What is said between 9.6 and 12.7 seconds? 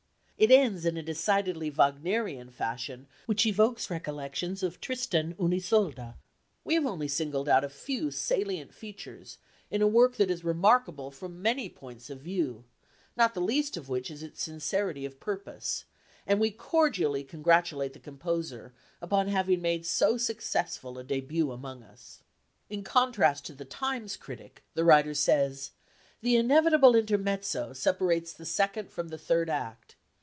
in a work that is remarkable from many points of view,